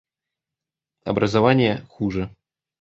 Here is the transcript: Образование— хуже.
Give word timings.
Образование— 1.03 1.85
хуже. 1.89 2.31